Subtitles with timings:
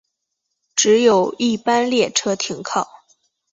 [0.75, 2.89] 只有一般列车停靠。